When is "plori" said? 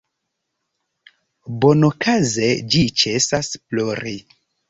3.61-4.17